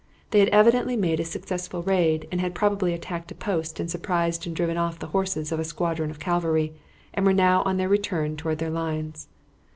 [0.31, 4.47] They had evidently made a successful raid, and had probably attacked a post and surprised
[4.47, 6.73] and driven off the horses of a squadron of cavalry,
[7.13, 9.27] and were now on their return toward their lines.